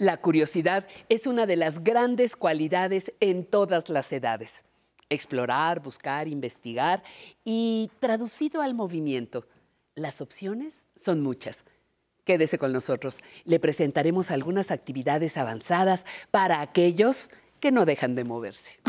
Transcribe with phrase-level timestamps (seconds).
[0.00, 4.64] La curiosidad es una de las grandes cualidades en todas las edades.
[5.10, 7.02] Explorar, buscar, investigar
[7.44, 9.46] y traducido al movimiento.
[9.94, 10.72] Las opciones
[11.04, 11.58] son muchas.
[12.24, 13.18] Quédese con nosotros.
[13.44, 17.28] Le presentaremos algunas actividades avanzadas para aquellos
[17.60, 18.80] que no dejan de moverse.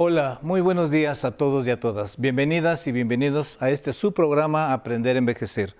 [0.00, 2.20] Hola, muy buenos días a todos y a todas.
[2.20, 5.74] Bienvenidas y bienvenidos a este su programa Aprender a Envejecer.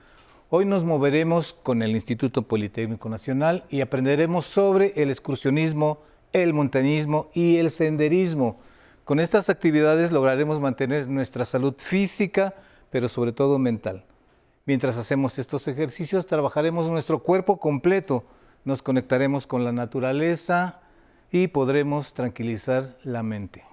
[0.51, 7.31] Hoy nos moveremos con el Instituto Politécnico Nacional y aprenderemos sobre el excursionismo, el montañismo
[7.33, 8.57] y el senderismo.
[9.05, 12.57] Con estas actividades lograremos mantener nuestra salud física,
[12.91, 14.05] pero sobre todo mental.
[14.67, 18.25] Mientras hacemos estos ejercicios, trabajaremos nuestro cuerpo completo,
[18.65, 20.81] nos conectaremos con la naturaleza
[21.31, 23.68] y podremos tranquilizar la mente.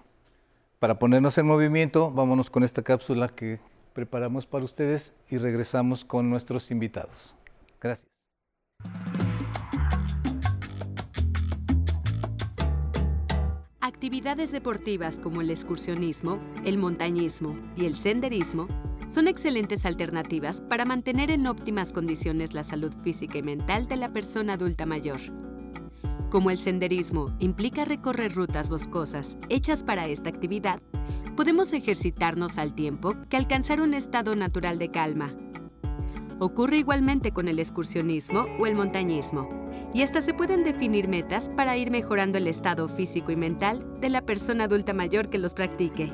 [0.85, 3.59] Para ponernos en movimiento, vámonos con esta cápsula que
[3.93, 7.35] preparamos para ustedes y regresamos con nuestros invitados.
[7.81, 8.07] Gracias.
[13.79, 18.67] Actividades deportivas como el excursionismo, el montañismo y el senderismo
[19.07, 24.13] son excelentes alternativas para mantener en óptimas condiciones la salud física y mental de la
[24.13, 25.19] persona adulta mayor.
[26.35, 30.81] Como el senderismo implica recorrer rutas boscosas hechas para esta actividad,
[31.37, 35.33] podemos ejercitarnos al tiempo que alcanzar un estado natural de calma.
[36.39, 39.47] Ocurre igualmente con el excursionismo o el montañismo,
[39.93, 44.09] y hasta se pueden definir metas para ir mejorando el estado físico y mental de
[44.09, 46.11] la persona adulta mayor que los practique.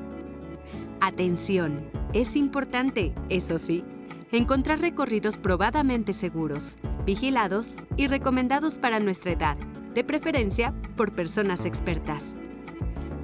[1.00, 3.84] Atención, es importante, eso sí,
[4.32, 6.78] encontrar recorridos probadamente seguros,
[7.08, 9.58] vigilados y recomendados para nuestra edad
[9.94, 12.36] de preferencia por personas expertas.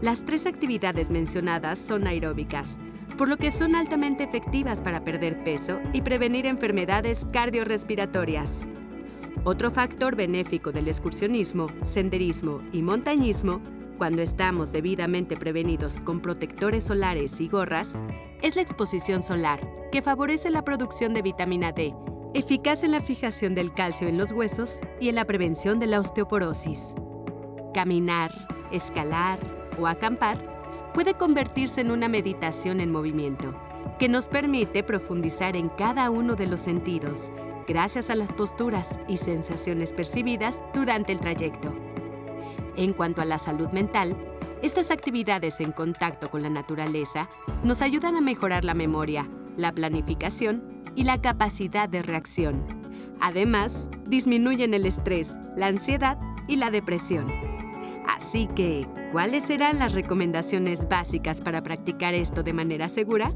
[0.01, 2.77] Las tres actividades mencionadas son aeróbicas,
[3.17, 8.51] por lo que son altamente efectivas para perder peso y prevenir enfermedades cardiorrespiratorias.
[9.43, 13.61] Otro factor benéfico del excursionismo, senderismo y montañismo,
[13.97, 17.95] cuando estamos debidamente prevenidos con protectores solares y gorras,
[18.43, 19.59] es la exposición solar,
[19.91, 21.95] que favorece la producción de vitamina D
[22.37, 25.99] eficaz en la fijación del calcio en los huesos y en la prevención de la
[25.99, 26.79] osteoporosis.
[27.73, 28.31] Caminar,
[28.71, 29.39] escalar
[29.79, 30.37] o acampar
[30.93, 33.59] puede convertirse en una meditación en movimiento,
[33.97, 37.31] que nos permite profundizar en cada uno de los sentidos,
[37.67, 41.73] gracias a las posturas y sensaciones percibidas durante el trayecto.
[42.75, 44.15] En cuanto a la salud mental,
[44.61, 47.29] estas actividades en contacto con la naturaleza
[47.63, 52.65] nos ayudan a mejorar la memoria, la planificación y la capacidad de reacción.
[53.21, 57.31] Además, disminuyen el estrés, la ansiedad y la depresión.
[58.07, 63.31] Así que, ¿cuáles serán las recomendaciones básicas para practicar esto de manera segura?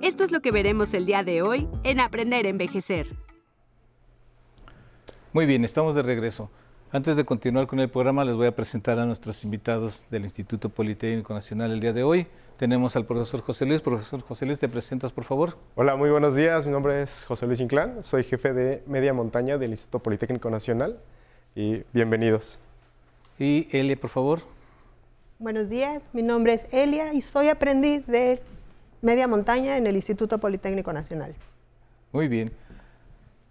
[0.00, 3.16] Esto es lo que veremos el día de hoy en Aprender a Envejecer.
[5.32, 6.50] Muy bien, estamos de regreso.
[6.96, 10.70] Antes de continuar con el programa, les voy a presentar a nuestros invitados del Instituto
[10.70, 12.26] Politécnico Nacional el día de hoy.
[12.56, 13.82] Tenemos al profesor José Luis.
[13.82, 15.58] Profesor José Luis, ¿te presentas, por favor?
[15.74, 16.64] Hola, muy buenos días.
[16.64, 18.02] Mi nombre es José Luis Inclán.
[18.02, 20.98] Soy jefe de Media Montaña del Instituto Politécnico Nacional.
[21.54, 22.58] Y bienvenidos.
[23.38, 24.40] Y Elia, por favor.
[25.38, 26.02] Buenos días.
[26.14, 28.40] Mi nombre es Elia y soy aprendiz de
[29.02, 31.34] Media Montaña en el Instituto Politécnico Nacional.
[32.10, 32.50] Muy bien.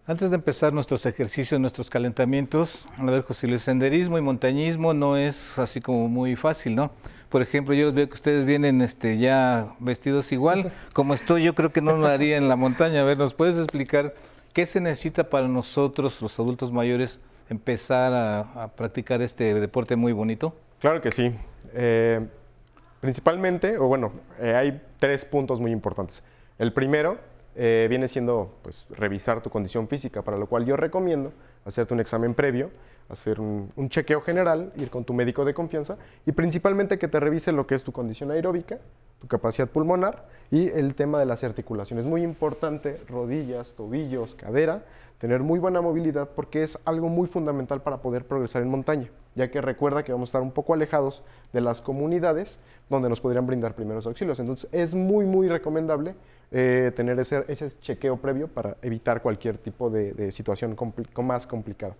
[0.07, 5.17] Antes de empezar nuestros ejercicios, nuestros calentamientos, a ver, José Luis, senderismo y montañismo no
[5.17, 6.91] es así como muy fácil, ¿no?
[7.29, 10.71] Por ejemplo, yo veo que ustedes vienen este, ya vestidos igual.
[10.93, 13.01] Como estoy, yo creo que no lo haría en la montaña.
[13.01, 14.13] A ver, ¿nos puedes explicar
[14.53, 20.55] qué se necesita para nosotros, los adultos mayores, empezar a, practicar este deporte muy bonito?
[20.81, 21.33] Claro que sí.
[21.73, 22.23] Eh,
[23.01, 26.21] principalmente, o bueno, eh, hay tres puntos muy importantes.
[26.59, 27.17] El primero
[27.55, 31.31] eh, viene siendo pues, revisar tu condición física, para lo cual yo recomiendo
[31.63, 32.69] hacerte un examen previo,
[33.09, 37.51] hacer un, chequeo general, ir con tu médico de confianza y principalmente que te revise
[37.51, 38.79] lo que es tu condición aeróbica,
[39.19, 42.05] tu capacidad pulmonar y el tema de las articulaciones.
[42.05, 44.83] Muy importante, rodillas, tobillos, cadera,
[45.17, 49.49] tener muy buena movilidad porque es algo muy fundamental para poder progresar en montaña, ya
[49.49, 51.23] que recuerda que vamos a estar un poco alejados
[51.53, 52.59] de las comunidades
[52.89, 54.39] donde nos podrían brindar primeros auxilios.
[54.39, 56.15] Entonces es muy, muy recomendable
[56.51, 57.43] eh, tener ese,
[57.81, 60.75] chequeo previo para evitar cualquier tipo de, situación
[61.23, 61.95] más complicada.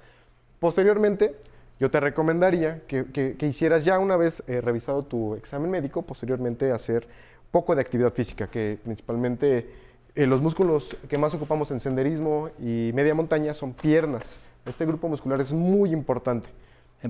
[0.59, 1.35] Posteriormente,
[1.79, 7.07] yo te recomendaría que, hicieras ya una vez eh, revisado tu examen médico, posteriormente hacer
[7.51, 9.69] poco de actividad física, que principalmente
[10.15, 14.39] eh, los músculos que más ocupamos en senderismo y media montaña son piernas.
[14.65, 16.47] Este grupo muscular es muy importante.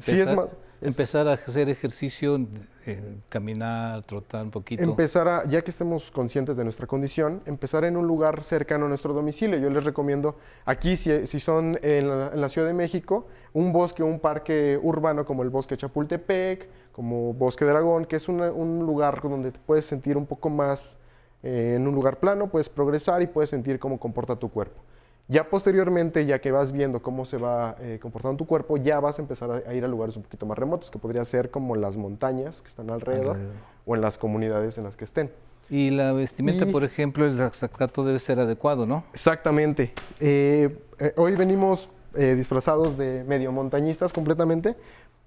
[0.01, 0.47] Sí, es Empezar, ma-
[0.81, 2.39] es- empezar a hacer ejercicio,
[2.85, 4.83] eh, caminar, trotar un poquito.
[4.83, 8.89] Empezar a, ya que estemos conscientes de nuestra condición, empezar en un lugar cercano a
[8.89, 9.57] nuestro domicilio.
[9.57, 13.71] Yo les recomiendo, aquí si, si son en la, en la Ciudad de México, un
[13.71, 18.51] bosque, un parque urbano como el bosque Chapultepec, como Bosque de Aragón, que es una-
[18.51, 20.97] un lugar donde te puedes sentir un poco más
[21.43, 24.81] eh, en un lugar plano, puedes progresar y puedes sentir cómo comporta tu cuerpo.
[25.27, 29.17] Ya posteriormente, ya que vas viendo cómo se va eh, comportando tu cuerpo, ya vas
[29.17, 31.97] a empezar a, ir a lugares un poquito más remotos, que podría ser como las
[31.97, 33.55] montañas que están alrededor, Alrededor.
[33.87, 35.31] o en las comunidades en las que estén.
[35.67, 39.03] Y la vestimenta, Y- por ejemplo, el sacato debe ser adecuado, ¿no?
[39.13, 39.93] Exactamente.
[40.19, 44.77] Eh, eh, hoy venimos disfrazados de medio montañistas completamente.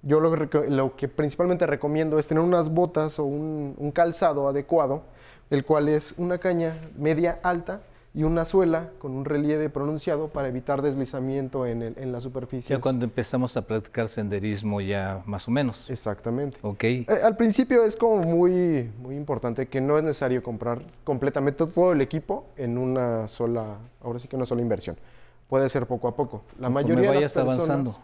[0.03, 3.91] Yo lo, que reco- lo que principalmente recomiendo es tener unas botas o un, un
[3.91, 5.03] calzado adecuado,
[5.51, 7.83] el cual es una caña media alta
[8.15, 12.75] y una suela con un relieve pronunciado para evitar deslizamiento en, el- en la superficie.
[12.75, 15.89] Ya cuando empezamos a practicar senderismo ya más o menos.
[15.91, 16.59] Exactamente.
[16.63, 16.85] Ok.
[16.85, 21.93] Eh, al principio es como muy, muy importante que no es necesario comprar completamente todo
[21.93, 24.97] el equipo en una sola, ahora sí que una sola inversión.
[25.49, 26.43] Puede ser poco a poco.
[26.59, 27.99] La mayoría de las vayas personas avanzando.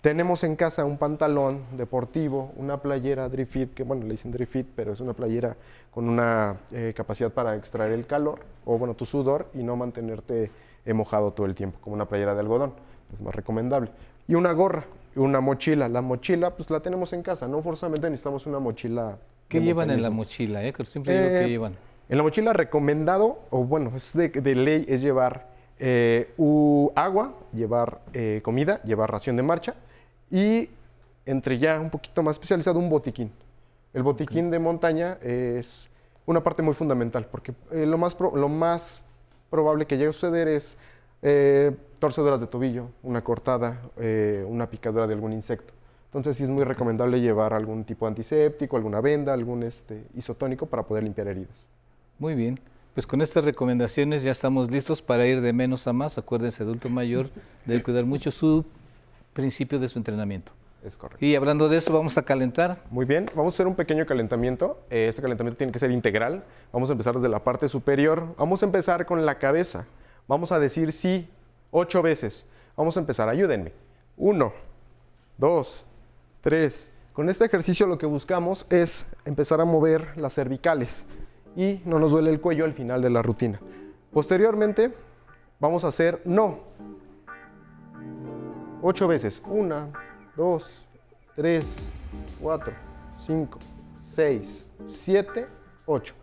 [0.00, 4.52] Tenemos en casa un pantalón deportivo, una playera Drift Fit, que bueno, le dicen Drift
[4.52, 5.56] Fit, pero es una playera
[5.90, 10.50] con una eh, capacidad para extraer el calor, o bueno, tu sudor, y no mantenerte
[10.94, 12.72] mojado todo el tiempo, como una playera de algodón.
[13.12, 13.90] Es más recomendable.
[14.26, 14.84] Y una gorra,
[15.14, 15.88] y una mochila.
[15.88, 19.18] La mochila, pues la tenemos en casa, no forzosamente necesitamos una mochila.
[19.48, 20.64] ¿Qué llevan en la mochila?
[20.64, 20.72] Eh?
[20.84, 21.76] Siempre digo Eh, que llevan.
[22.08, 25.51] En la mochila recomendado, o bueno, es de, de ley, es llevar
[25.84, 29.74] eh, u- agua, llevar eh, comida, llevar ración de marcha
[30.30, 30.70] y
[31.26, 33.32] entre ya un poquito más especializado, un botiquín.
[33.92, 35.90] El botiquín de montaña es
[36.24, 39.02] una parte muy fundamental porque eh, lo, más lo más
[39.50, 40.76] probable que llegue a suceder es
[41.98, 43.80] torceduras de tobillo, una cortada,
[44.48, 45.72] una picadura de algún insecto.
[46.06, 50.66] Entonces sí es muy recomendable llevar algún tipo de antiséptico, alguna venda, algún este, isotónico
[50.66, 51.68] para poder limpiar heridas.
[52.18, 52.58] Muy bien.
[52.94, 56.18] Pues con estas recomendaciones ya estamos listos para ir de menos a más.
[56.18, 57.30] Acuérdense, adulto mayor
[57.64, 58.66] debe cuidar mucho su
[59.32, 60.52] principio de su entrenamiento.
[60.84, 61.24] Es correcto.
[61.24, 62.82] Y hablando de eso, vamos a calentar.
[62.90, 64.78] Muy bien, vamos a hacer un pequeño calentamiento.
[64.90, 66.44] Eh, Este calentamiento tiene que ser integral.
[66.70, 68.34] Vamos a empezar desde la parte superior.
[68.36, 69.86] Vamos a empezar con la cabeza.
[70.28, 71.30] Vamos a decir sí
[71.70, 72.46] ocho veces.
[72.76, 73.72] Vamos a empezar, ayúdenme.
[74.18, 74.52] Uno,
[75.38, 75.86] dos,
[76.42, 76.88] tres.
[77.14, 81.06] Con este ejercicio lo que buscamos es empezar a mover las cervicales
[81.56, 83.60] y no nos duele el cuello al final de la rutina.
[84.12, 84.94] Posteriormente,
[85.58, 86.60] vamos a hacer no.
[88.82, 89.42] Ocho veces.
[89.46, 89.88] Una,
[90.36, 90.82] dos,
[91.36, 91.92] tres,
[92.40, 92.74] cuatro,
[93.18, 93.58] cinco,
[94.00, 95.46] seis, siete,
[95.86, 96.14] ocho.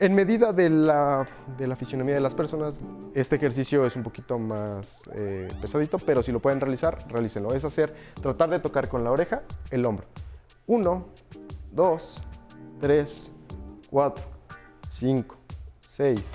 [0.00, 2.80] En medida de la, de la fisionomía de las personas,
[3.14, 7.54] este ejercicio es un poquito más eh, pesadito, pero si lo pueden realizar, realícenlo.
[7.54, 10.06] Es hacer, tratar de tocar con la oreja el hombro.
[10.66, 11.06] Uno,
[11.72, 12.22] dos,
[12.80, 13.30] tres,
[13.88, 14.24] cuatro,
[15.04, 15.36] cinco,
[15.86, 16.32] seis,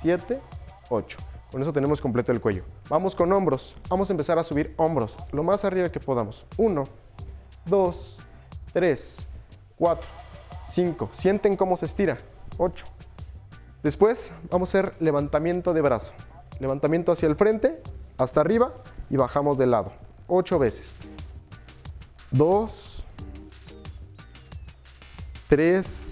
[0.00, 0.40] siete,
[0.90, 1.18] ocho.
[1.50, 2.62] Con eso tenemos completo el cuello.
[2.88, 3.74] Vamos con hombros.
[3.88, 6.46] Vamos a empezar a subir hombros lo más arriba que podamos.
[6.56, 6.84] Uno,
[7.64, 8.18] dos,
[8.72, 9.26] tres,
[9.74, 10.08] cuatro,
[10.68, 11.10] cinco.
[11.10, 12.16] Sienten cómo se estira.
[12.58, 12.86] Ocho.
[13.82, 16.12] Después vamos a hacer levantamiento de brazo.
[16.60, 17.82] Levantamiento hacia el frente,
[18.18, 18.70] hasta arriba
[19.10, 19.92] y bajamos de lado.
[20.28, 20.96] Ocho veces.
[22.30, 23.02] Dos,
[25.48, 26.05] tres,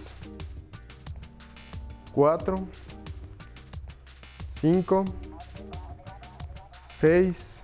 [2.15, 2.61] cuatro,
[4.61, 5.05] cinco,
[6.89, 7.63] seis,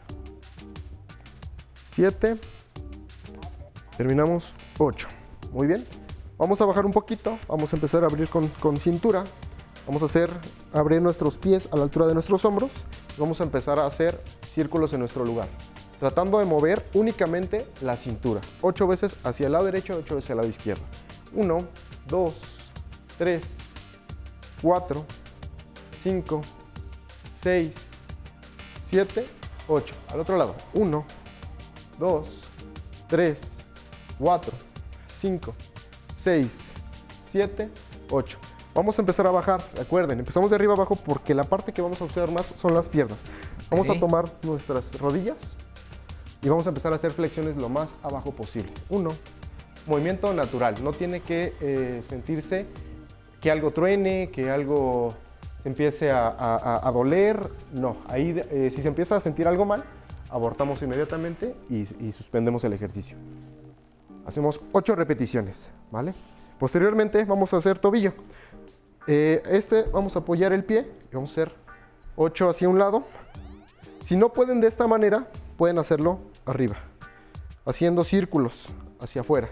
[1.95, 2.37] siete.
[3.97, 5.09] Terminamos ocho.
[5.52, 5.85] Muy bien.
[6.38, 7.38] Vamos a bajar un poquito.
[7.49, 9.25] Vamos a empezar a abrir con, con cintura.
[9.87, 10.33] Vamos a hacer
[10.73, 12.71] abrir nuestros pies a la altura de nuestros hombros.
[13.19, 15.49] Vamos a empezar a hacer círculos en nuestro lugar.
[15.99, 18.40] Tratando de mover únicamente la cintura.
[18.62, 20.83] Ocho veces hacia el lado derecho, ocho veces al lado izquierdo.
[21.35, 21.66] Uno,
[22.09, 22.35] dos,
[23.19, 23.59] tres,
[24.62, 25.05] cuatro,
[25.97, 26.40] cinco,
[27.31, 27.93] seis,
[28.83, 29.26] siete,
[29.69, 29.95] ocho.
[30.09, 30.55] Al otro lado.
[30.75, 31.05] Uno,
[31.99, 32.43] dos,
[33.09, 33.57] tres,
[34.19, 34.52] 4,
[35.09, 35.55] 5,
[36.14, 36.71] 6,
[37.31, 37.71] 7,
[38.11, 38.38] 8.
[38.75, 42.00] Vamos a empezar a bajar, recuerden, empezamos de arriba abajo porque la parte que vamos
[42.02, 43.19] a usar más son las piernas.
[43.71, 43.97] Vamos Ok.
[43.97, 45.37] a tomar nuestras rodillas
[46.43, 48.73] y vamos a empezar a hacer flexiones lo más abajo posible.
[48.90, 49.11] Uno,
[49.87, 52.67] movimiento natural, no tiene que eh, sentirse
[53.41, 55.15] que algo truene, que algo
[55.59, 59.85] se empiece a, doler, no, ahí eh, si se empieza a sentir algo mal,
[60.31, 63.17] abortamos inmediatamente y, y suspendemos el ejercicio.
[64.27, 66.15] Hacemos 8 repeticiones, ¿vale?
[66.59, 68.13] Posteriormente vamos a hacer tobillo.
[69.07, 71.55] Eh, este vamos a apoyar el pie y vamos a hacer
[72.17, 73.05] 8 hacia un lado.
[74.05, 76.77] Si no pueden de esta manera, pueden hacerlo arriba,
[77.65, 78.67] haciendo círculos
[79.01, 79.49] hacia afuera.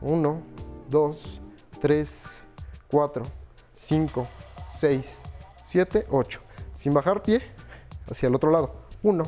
[0.00, 0.42] 1,
[0.90, 1.40] 2,
[1.80, 2.24] 3,
[2.90, 3.22] 4,
[3.74, 4.26] 5,
[4.66, 5.18] 6,
[5.64, 6.40] 7, 8.
[6.74, 7.42] Sin bajar pie,
[8.10, 8.74] hacia el otro lado.
[9.02, 9.22] 1,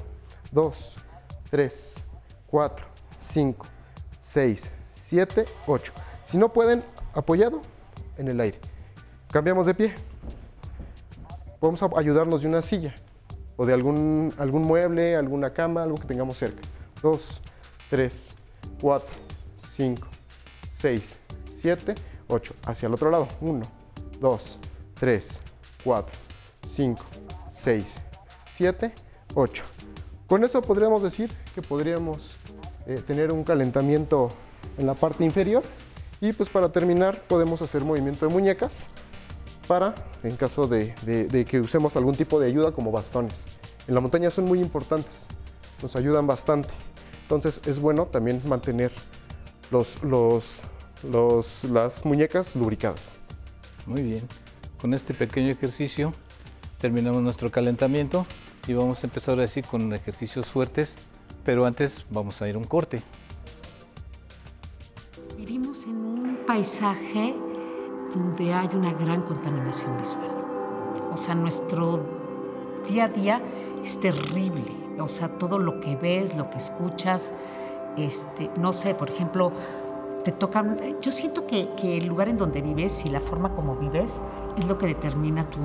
[0.52, 0.94] 2,
[1.50, 2.04] 3,
[2.46, 2.86] 4,
[3.20, 3.66] 5,
[4.22, 5.92] 6, 7, 8.
[6.24, 6.82] Si no pueden,
[7.14, 7.60] apoyado
[8.16, 8.58] en el aire.
[9.30, 9.94] Cambiamos de pie.
[11.60, 12.94] Vamos a ayudarnos de una silla
[13.56, 16.60] o de algún, algún mueble, alguna cama, algo que tengamos cerca.
[17.02, 17.40] 2,
[17.90, 18.28] 3,
[18.80, 19.08] 4,
[19.68, 20.08] 5,
[20.72, 21.02] 6,
[21.48, 22.11] 7, 8.
[22.66, 23.28] Hacia el otro lado.
[23.40, 23.62] 1,
[24.20, 24.58] 2,
[24.94, 25.28] 3,
[25.84, 26.12] 4,
[26.70, 27.04] 5,
[27.50, 27.84] 6,
[28.54, 28.94] 7,
[29.34, 29.62] 8.
[30.26, 32.36] Con eso podríamos decir que podríamos
[32.86, 34.28] eh, tener un calentamiento
[34.78, 35.62] en la parte inferior
[36.20, 38.86] y pues para terminar podemos hacer movimiento de muñecas
[39.68, 43.46] para, en caso de, de- de que usemos algún tipo de ayuda como bastones.
[43.86, 45.26] En la montaña son muy importantes,
[45.82, 46.70] nos ayudan bastante.
[47.22, 48.92] Entonces es bueno también mantener
[49.70, 50.44] los, los,
[51.04, 53.14] los- las muñecas lubricadas.
[53.86, 54.26] Muy bien.
[54.80, 56.12] Con este pequeño ejercicio
[56.80, 58.26] terminamos nuestro calentamiento
[58.66, 60.96] y vamos a empezar ahora sí con ejercicios fuertes,
[61.44, 63.02] pero antes vamos a ir a un corte.
[65.36, 67.34] Vivimos en un paisaje
[68.14, 70.30] donde hay una gran contaminación visual.
[71.12, 72.04] O sea, nuestro
[72.88, 73.42] día a día
[73.84, 74.64] es terrible.
[75.00, 77.32] O sea, todo lo que ves, lo que escuchas,
[77.96, 79.52] este, no sé, por ejemplo,
[80.24, 80.78] te tocan...
[81.00, 84.20] Yo siento que, que el lugar en donde vives y la forma como vives
[84.58, 85.60] es lo que determina tu,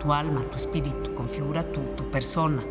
[0.00, 2.62] tu alma, tu espíritu, configura tu, tu persona.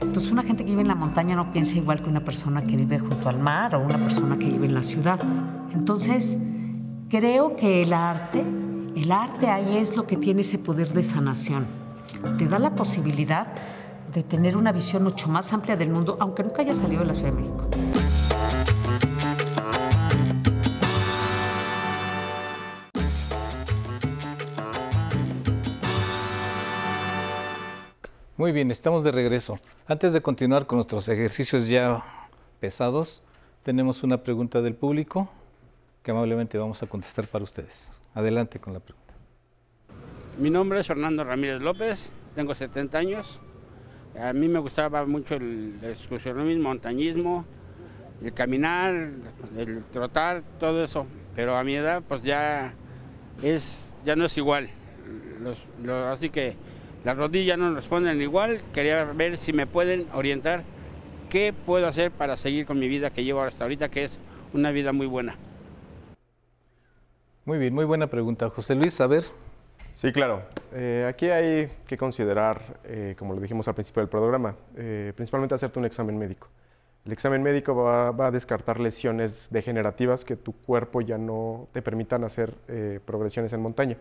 [0.00, 2.76] Entonces una gente que vive en la montaña no piensa igual que una persona que
[2.76, 5.18] vive junto al mar o una persona que vive en la ciudad.
[5.72, 6.38] Entonces
[7.08, 8.44] creo que el arte,
[8.96, 11.66] el arte ahí es lo que tiene ese poder de sanación.
[12.38, 13.46] Te da la posibilidad
[14.12, 17.14] de tener una visión mucho más amplia del mundo, aunque nunca haya salido de la
[17.14, 18.33] Ciudad de México.
[28.44, 29.58] Muy bien, estamos de regreso.
[29.86, 32.04] Antes de continuar con nuestros ejercicios ya
[32.60, 33.22] pesados,
[33.62, 35.30] tenemos una pregunta del público
[36.02, 38.02] que amablemente vamos a contestar para ustedes.
[38.12, 39.14] Adelante con la pregunta.
[40.38, 43.40] Mi nombre es Fernando Ramírez López, tengo 70 años.
[44.20, 47.46] A mí me gustaba mucho el excursionismo, montañismo,
[48.22, 49.08] el caminar,
[49.56, 51.06] el trotar, todo eso.
[51.34, 52.74] Pero a mi edad, pues ya
[53.42, 54.68] es, ya no es igual.
[56.10, 56.58] Así que
[57.04, 58.60] las rodillas no responden igual.
[58.72, 60.64] Quería ver si me pueden orientar
[61.28, 64.20] qué puedo hacer para seguir con mi vida que llevo hasta ahorita, que es
[64.52, 65.36] una vida muy buena.
[67.44, 68.48] Muy bien, muy buena pregunta.
[68.48, 69.24] José Luis, a ver.
[69.92, 70.42] Sí, claro.
[70.72, 75.54] Eh, aquí hay que considerar, eh, como lo dijimos al principio del programa, eh, principalmente
[75.54, 76.48] hacerte un examen médico.
[77.04, 81.82] El examen médico va, va a descartar lesiones degenerativas que tu cuerpo ya no te
[81.82, 83.98] permitan hacer eh, progresiones en montaña.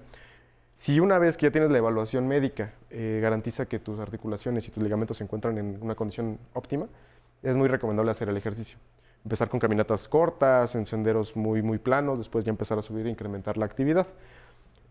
[0.75, 4.71] Si una vez que ya tienes la evaluación médica eh, garantiza que tus articulaciones y
[4.71, 6.87] tus ligamentos se encuentran en una condición óptima,
[7.41, 8.77] es muy recomendable hacer el ejercicio.
[9.23, 13.09] Empezar con caminatas cortas, en senderos muy, muy planos, después ya empezar a subir e
[13.09, 14.07] incrementar la actividad.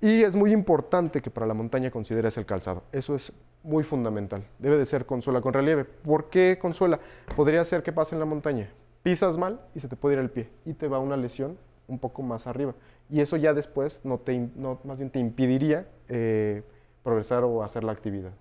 [0.00, 2.82] Y es muy importante que para la montaña consideres el calzado.
[2.90, 4.44] Eso es muy fundamental.
[4.58, 5.84] Debe de ser con suela con relieve.
[5.84, 6.98] ¿Por qué con suela?
[7.36, 8.68] Podría ser que pase en la montaña.
[9.02, 11.56] Pisas mal y se te puede ir el pie y te va una lesión
[11.88, 12.74] un poco más arriba.
[13.10, 16.62] Y eso ya después no te, no, más bien te impediría eh,
[17.02, 18.32] progresar o hacer la actividad.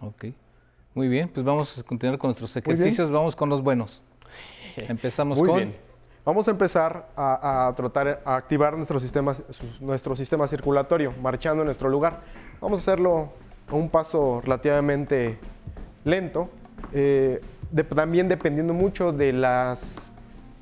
[0.00, 0.26] Ok.
[0.94, 3.10] Muy bien, pues vamos a continuar con nuestros ejercicios.
[3.10, 4.02] Vamos con los buenos.
[4.76, 5.56] Empezamos Muy con...
[5.58, 5.76] bien.
[6.24, 9.34] Vamos a empezar a, a tratar, a activar nuestro sistema,
[9.80, 12.22] nuestro sistema circulatorio, marchando en nuestro lugar.
[12.62, 13.30] Vamos a hacerlo
[13.68, 15.38] a un paso relativamente
[16.04, 16.48] lento,
[16.92, 20.13] eh, de- también dependiendo mucho de las,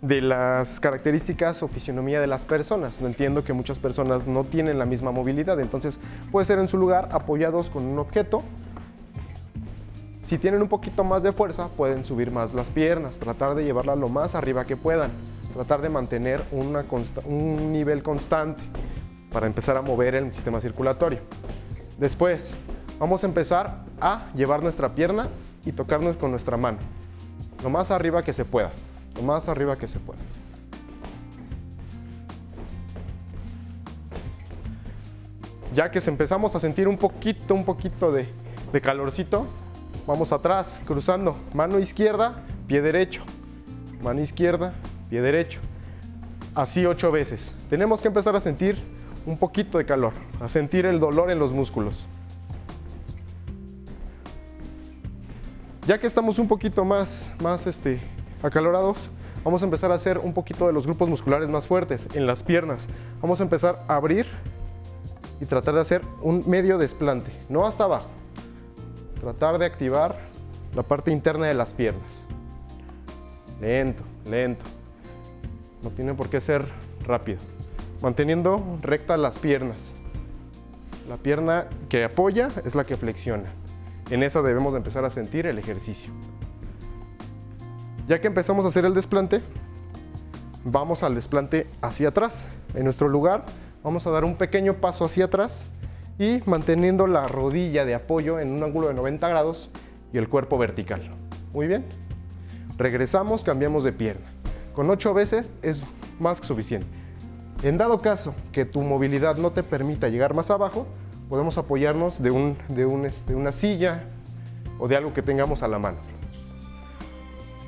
[0.02, 3.00] de las características o fisionomía de las personas.
[3.00, 5.98] Entiendo que muchas personas no tienen la misma movilidad, entonces
[6.30, 8.42] puede ser en su lugar apoyados con un objeto
[10.32, 13.96] si tienen un poquito más de fuerza, pueden subir más las piernas, tratar de llevarla
[13.96, 15.10] lo más arriba que puedan,
[15.52, 18.62] tratar de mantener un nivel constante
[19.30, 21.18] para empezar a mover el sistema circulatorio.
[21.98, 22.54] Después,
[22.98, 25.28] vamos a empezar a llevar nuestra pierna
[25.66, 26.78] y tocarnos con nuestra mano,
[27.62, 28.70] lo más arriba que se pueda,
[29.16, 30.20] lo más arriba que se pueda.
[35.74, 38.28] Ya que empezamos a sentir un poquito, un poquito de,
[38.72, 39.46] de calorcito,
[40.06, 43.22] vamos atrás, cruzando, mano izquierda, pie derecho,
[44.02, 44.74] mano izquierda,
[45.08, 45.60] pie derecho.
[46.54, 47.54] Así ocho veces.
[47.70, 48.76] Tenemos que empezar a sentir
[49.24, 52.06] un poquito de calor, a sentir el dolor en los músculos.
[55.86, 57.98] Ya que estamos un poquito más, más este,
[58.42, 58.98] acalorados,
[59.44, 62.42] vamos a empezar a hacer un poquito de los grupos musculares más fuertes en las
[62.42, 62.88] piernas.
[63.20, 64.26] Vamos a empezar a abrir
[65.40, 68.08] y tratar de hacer un medio desplante, no hasta abajo.
[69.20, 70.16] Tratar de activar
[70.74, 72.24] la parte interna de las piernas.
[73.60, 74.64] Lento, lento.
[75.82, 76.64] No tiene por qué ser
[77.06, 77.38] rápido.
[78.00, 79.94] Manteniendo rectas las piernas.
[81.08, 83.50] La pierna que apoya es la que flexiona.
[84.10, 86.12] En esa debemos de empezar a sentir el ejercicio.
[88.12, 89.40] Ya que empezamos a hacer el desplante,
[90.66, 92.44] vamos al desplante hacia atrás.
[92.74, 93.46] En nuestro lugar
[93.82, 95.64] vamos a dar un pequeño paso hacia atrás
[96.18, 99.70] y manteniendo la rodilla de apoyo en un ángulo de 90 grados
[100.12, 101.00] y el cuerpo vertical.
[101.54, 101.86] Muy bien.
[102.76, 104.26] Regresamos, cambiamos de pierna.
[104.74, 105.82] Con 8 veces es
[106.20, 106.86] más que suficiente.
[107.62, 110.86] En dado caso que tu movilidad no te permita llegar más abajo,
[111.30, 114.02] podemos apoyarnos de, de un, este, una silla
[114.78, 116.11] o de algo que tengamos a la mano.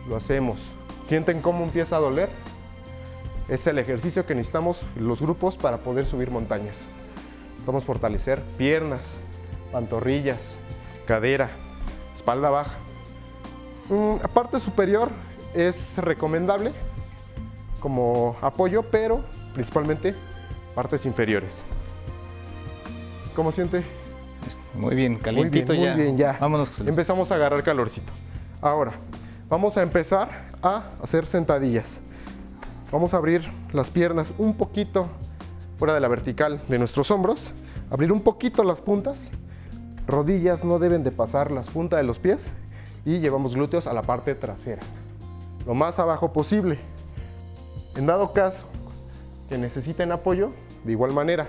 [0.09, 0.59] Lo hacemos.
[1.07, 2.29] ¿Sienten cómo empieza a doler?
[3.49, 6.87] Es el ejercicio que necesitamos los grupos para poder subir montañas.
[7.51, 9.19] Necesitamos fortalecer piernas,
[9.71, 10.59] pantorrillas,
[11.07, 11.51] cadera,
[12.15, 12.75] espalda baja.
[13.91, 15.11] Mm, parte superior
[15.53, 16.73] es recomendable
[17.81, 20.15] como apoyo, pero principalmente
[20.75, 21.63] partes inferiores.
[23.37, 23.85] ¿Cómo siente?
[24.75, 25.95] Muy bien, calientito muy bien, ya.
[25.95, 26.37] Muy bien, ya.
[26.41, 26.81] Vámonos.
[26.81, 28.11] Empezamos a agarrar calorcito.
[28.61, 28.93] Ahora,
[29.55, 30.31] vamos a empezar
[30.65, 31.87] a hacer sentadillas.
[32.91, 35.07] Vamos a abrir las piernas un poquito
[35.79, 37.53] fuera de la vertical de nuestros hombros.
[37.89, 39.31] Abrir un poquito las puntas.
[40.09, 42.53] Rodillas no deben de pasar las puntas de los pies.
[43.05, 44.83] Y llevamos glúteos a la parte trasera.
[45.65, 46.77] Lo más abajo posible.
[47.95, 48.67] En dado caso
[49.49, 50.51] que necesiten apoyo,
[50.83, 51.47] de igual manera,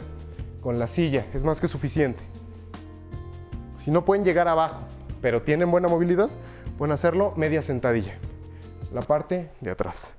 [0.62, 2.22] con la silla es más que suficiente.
[3.84, 4.82] Si no pueden llegar abajo,
[5.24, 6.30] pero tienen buena movilidad,
[6.78, 8.14] pueden hacerlo media sentadilla.
[8.94, 10.12] La parte de atrás.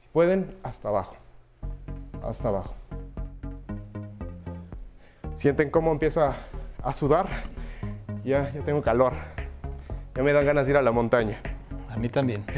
[0.00, 1.16] Si pueden, hasta abajo.
[2.22, 2.74] Hasta abajo.
[5.34, 6.36] Sienten cómo empieza
[6.82, 7.28] a sudar.
[8.24, 9.14] Ya, ya tengo calor.
[10.14, 11.40] Ya me dan ganas de ir a la montaña.
[11.88, 12.44] A mí también.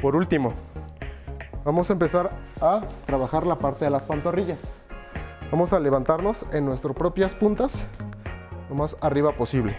[0.00, 0.52] Por último,
[1.64, 2.30] vamos a empezar
[2.60, 4.72] a trabajar la parte de las pantorrillas.
[5.50, 7.72] Vamos a levantarnos en nuestras propias puntas
[8.68, 9.76] lo más arriba posible.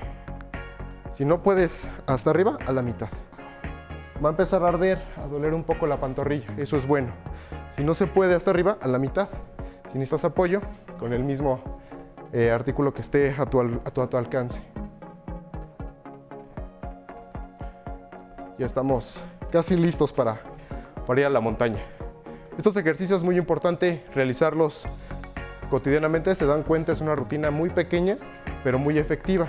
[1.13, 3.09] Si no puedes hasta arriba, a la mitad.
[4.23, 7.09] Va a empezar a arder, a doler un poco la pantorrilla, eso es bueno.
[7.75, 9.29] Si no se puede hasta arriba, a la mitad.
[9.87, 10.61] Si necesitas apoyo,
[10.99, 11.61] con el mismo
[12.33, 14.61] eh, artículo que esté a tu, a tu alcance.
[18.57, 20.37] Ya estamos casi listos para,
[21.07, 21.79] para ir a la montaña.
[22.57, 24.85] Estos ejercicios es muy importante realizarlos
[25.69, 28.17] cotidianamente, se dan cuenta, es una rutina muy pequeña,
[28.63, 29.47] pero muy efectiva.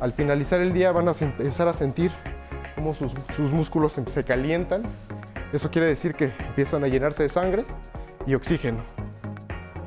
[0.00, 2.10] Al finalizar el día van a empezar a sentir
[2.74, 4.82] cómo sus, sus músculos se, se calientan.
[5.52, 7.64] Eso quiere decir que empiezan a llenarse de sangre
[8.26, 8.82] y oxígeno.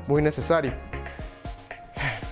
[0.06, 0.72] Muy necesario.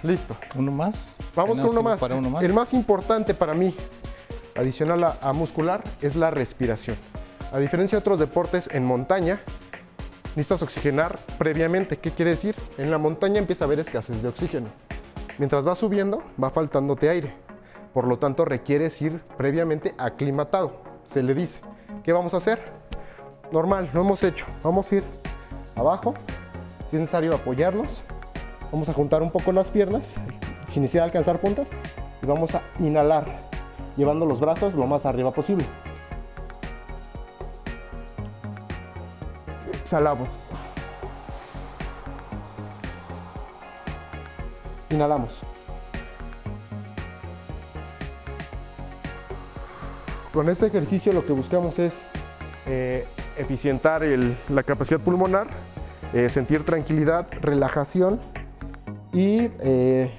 [0.03, 0.37] Listo.
[0.55, 1.17] ¿Uno más?
[1.35, 2.01] Vamos con ¿Tenemos uno tiempo más.
[2.01, 2.45] Para uno más.
[2.45, 3.75] El más importante para mí,
[4.57, 6.97] adicional a, a muscular, es la respiración.
[7.53, 9.41] A diferencia de otros deportes en montaña,
[10.35, 11.99] necesitas oxigenar previamente.
[11.99, 12.55] ¿Qué quiere decir?
[12.79, 14.69] En la montaña empieza a haber escasez de oxígeno.
[15.39, 17.35] Mientras vas subiendo, va faltándote aire.
[17.93, 20.73] Por lo tanto, requieres ir previamente aclimatado.
[21.05, 21.61] Se le dice.
[22.03, 22.61] ¿Qué vamos a hacer?
[23.53, 24.47] Normal, lo hemos hecho.
[24.63, 25.05] Vamos a ir
[25.77, 26.15] abajo.
[26.89, 28.03] Si es necesario apoyarnos,
[28.73, 30.17] Vamos a juntar un poco las piernas
[30.67, 31.69] sin necesidad de alcanzar puntas
[32.23, 33.27] y vamos a inhalar
[33.97, 35.65] llevando los brazos lo más arriba posible.
[39.81, 40.46] Exhalamos.
[45.01, 45.41] Inhalamos.
[50.33, 52.07] Con este ejercicio lo que buscamos es
[52.67, 53.07] eh,
[53.37, 55.49] eficientar el- la capacidad pulmonar,
[56.15, 58.21] eh, sentir tranquilidad, relajación
[59.13, 60.11] y eh,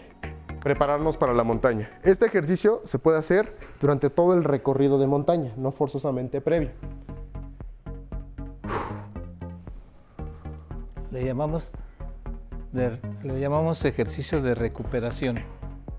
[0.63, 1.89] prepararnos para la montaña.
[2.03, 6.69] Este ejercicio se puede hacer durante todo el recorrido de montaña, no forzosamente previo.
[11.11, 11.71] Le llamamos,
[12.77, 15.39] de- le llamamos ejercicio de recuperación,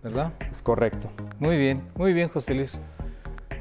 [0.03, 0.33] ¿verdad?
[0.51, 1.11] Es correcto.
[1.39, 2.81] Muy bien, muy bien, José Luis.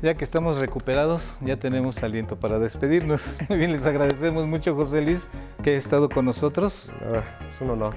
[0.03, 3.39] Ya que estamos recuperados, ya tenemos aliento para despedirnos.
[3.49, 5.27] Muy bien, les agradecemos mucho, José Luis,
[5.63, 6.91] que ha estado con nosotros.
[7.15, 7.95] Ah, es un honor.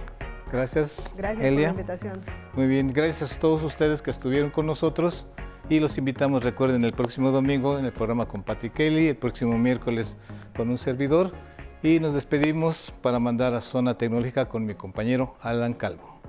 [0.50, 1.68] Gracias, Gracias Elia.
[1.68, 2.20] por la invitación.
[2.54, 5.26] Muy bien, gracias a todos ustedes que estuvieron con nosotros
[5.68, 9.56] Y los invitamos, recuerden, el próximo domingo en el programa con Patty Kelly, el próximo
[9.58, 10.16] miércoles
[10.56, 11.32] con un servidor.
[11.82, 16.20] Y nos despedimos para mandar a Zona Tecnológica con mi compañero Alan Calvo.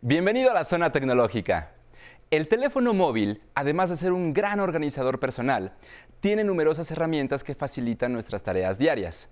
[0.00, 1.70] Bienvenido a la Zona Tecnológica.
[2.32, 5.74] El teléfono móvil, además de ser un gran organizador personal,
[6.18, 9.28] tiene numerosas herramientas que facilitan nuestras tareas diarias.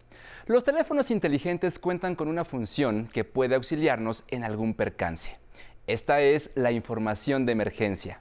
[0.46, 5.36] Los teléfonos inteligentes cuentan con una función que puede auxiliarnos en algún percance.
[5.88, 8.20] Esta es la información de emergencia.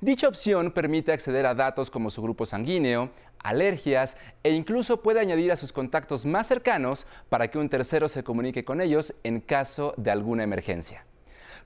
[0.00, 5.50] Dicha opción permite acceder a datos como su grupo sanguíneo, alergias e incluso puede añadir
[5.50, 9.94] a sus contactos más cercanos para que un tercero se comunique con ellos en caso
[9.96, 11.04] de alguna emergencia.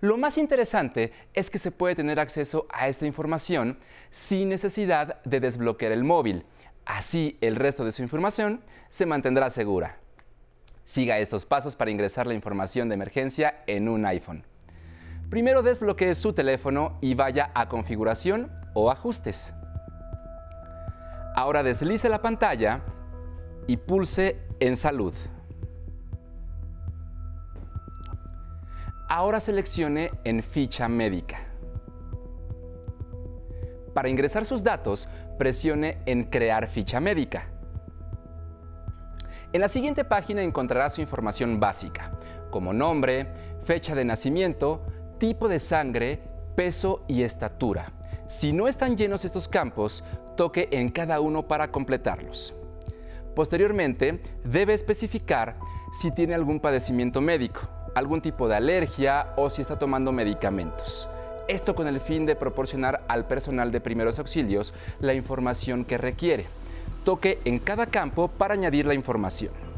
[0.00, 3.78] Lo más interesante es que se puede tener acceso a esta información
[4.10, 6.46] sin necesidad de desbloquear el móvil.
[6.86, 9.98] Así el resto de su información se mantendrá segura.
[10.86, 14.42] Siga estos pasos para ingresar la información de emergencia en un iPhone.
[15.32, 19.54] Primero desbloquee su teléfono y vaya a configuración o ajustes.
[21.34, 22.82] Ahora deslice la pantalla
[23.66, 25.14] y pulse en salud.
[29.08, 31.40] Ahora seleccione en ficha médica.
[33.94, 37.46] Para ingresar sus datos, presione en crear ficha médica.
[39.54, 42.18] En la siguiente página encontrará su información básica,
[42.50, 43.28] como nombre,
[43.64, 44.82] fecha de nacimiento,
[45.22, 46.18] tipo de sangre,
[46.56, 47.92] peso y estatura.
[48.26, 50.02] Si no están llenos estos campos,
[50.36, 52.56] toque en cada uno para completarlos.
[53.36, 55.54] Posteriormente, debe especificar
[55.92, 57.60] si tiene algún padecimiento médico,
[57.94, 61.08] algún tipo de alergia o si está tomando medicamentos.
[61.46, 66.46] Esto con el fin de proporcionar al personal de primeros auxilios la información que requiere.
[67.04, 69.71] Toque en cada campo para añadir la información.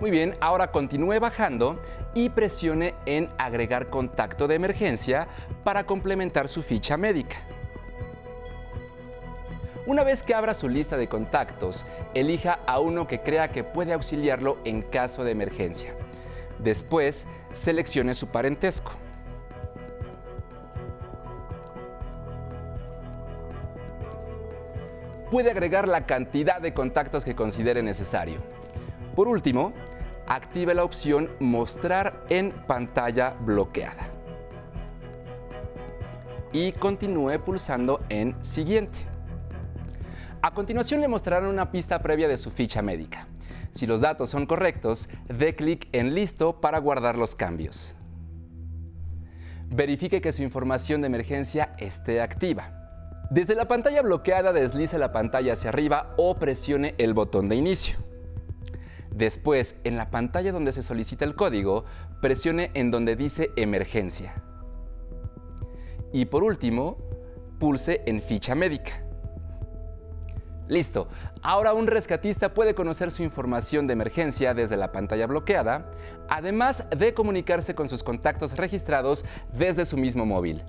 [0.00, 1.78] Muy bien, ahora continúe bajando
[2.14, 5.28] y presione en agregar contacto de emergencia
[5.62, 7.36] para complementar su ficha médica.
[9.84, 11.84] Una vez que abra su lista de contactos,
[12.14, 15.92] elija a uno que crea que puede auxiliarlo en caso de emergencia.
[16.58, 18.92] Después, seleccione su parentesco.
[25.30, 28.59] Puede agregar la cantidad de contactos que considere necesario.
[29.20, 29.74] Por último,
[30.26, 34.08] active la opción Mostrar en pantalla bloqueada.
[36.54, 38.98] Y continúe pulsando en Siguiente.
[40.40, 43.26] A continuación le mostrarán una pista previa de su ficha médica.
[43.72, 47.94] Si los datos son correctos, dé clic en Listo para guardar los cambios.
[49.68, 52.72] Verifique que su información de emergencia esté activa.
[53.30, 58.09] Desde la pantalla bloqueada deslice la pantalla hacia arriba o presione el botón de inicio.
[59.14, 61.84] Después, en la pantalla donde se solicita el código,
[62.20, 64.42] presione en donde dice emergencia.
[66.12, 66.98] Y por último,
[67.58, 69.02] pulse en ficha médica.
[70.68, 71.08] Listo.
[71.42, 75.90] Ahora un rescatista puede conocer su información de emergencia desde la pantalla bloqueada,
[76.28, 80.62] además de comunicarse con sus contactos registrados desde su mismo móvil.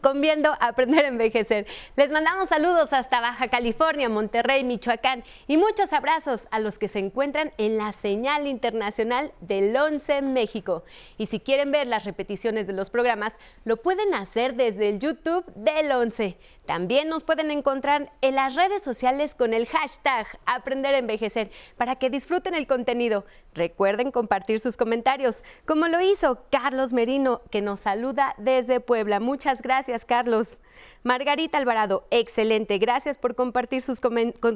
[0.02, 1.66] conviendo aprender a envejecer.
[1.96, 6.98] Les mandamos saludos hasta Baja California, Monterrey, Michoacán y muchos abrazos a los que se
[6.98, 10.84] encuentran en la señal internacional del 11 México.
[11.18, 15.44] Y si quieren ver las repeticiones de los programas, lo pueden hacer desde el YouTube
[15.54, 16.36] del 11.
[16.70, 21.96] También nos pueden encontrar en las redes sociales con el hashtag Aprender a Envejecer para
[21.96, 23.24] que disfruten el contenido.
[23.54, 29.18] Recuerden compartir sus comentarios, como lo hizo Carlos Merino, que nos saluda desde Puebla.
[29.18, 30.60] Muchas gracias, Carlos.
[31.02, 32.78] Margarita Alvarado, excelente.
[32.78, 33.98] Gracias por compartir sus,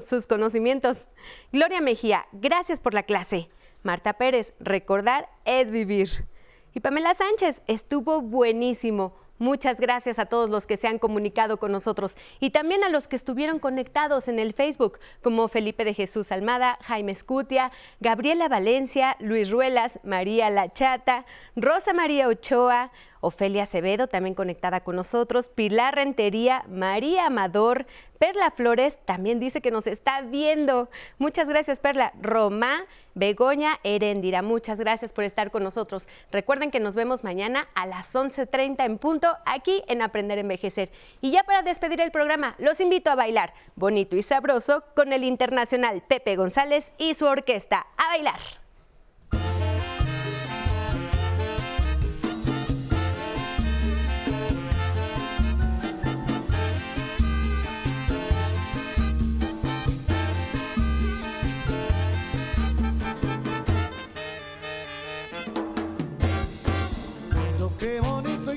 [0.08, 1.06] sus conocimientos.
[1.50, 3.48] Gloria Mejía, gracias por la clase.
[3.82, 6.28] Marta Pérez, recordar es vivir.
[6.74, 9.23] Y Pamela Sánchez, estuvo buenísimo.
[9.38, 13.08] Muchas gracias a todos los que se han comunicado con nosotros y también a los
[13.08, 19.16] que estuvieron conectados en el Facebook, como Felipe de Jesús Almada, Jaime Escutia, Gabriela Valencia,
[19.18, 21.24] Luis Ruelas, María La Chata,
[21.56, 22.92] Rosa María Ochoa,
[23.24, 27.86] Ofelia Acevedo, también conectada con nosotros, Pilar Rentería, María Amador,
[28.18, 30.88] Perla Flores también dice que nos está viendo.
[31.18, 32.12] Muchas gracias, Perla.
[32.20, 32.84] Roma,
[33.14, 36.08] Begoña Herendira, muchas gracias por estar con nosotros.
[36.30, 40.90] Recuerden que nos vemos mañana a las 11.30 en punto aquí en Aprender a Envejecer.
[41.20, 45.24] Y ya para despedir el programa, los invito a bailar bonito y sabroso con el
[45.24, 47.86] internacional Pepe González y su orquesta.
[47.96, 48.63] ¡A bailar!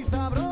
[0.10, 0.47] Sabroso